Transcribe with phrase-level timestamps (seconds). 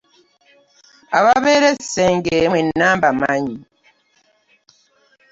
[1.17, 3.55] Ababeera e Ssenge mwenna mbamanyi.